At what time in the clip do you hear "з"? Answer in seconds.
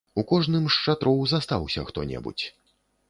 0.69-0.79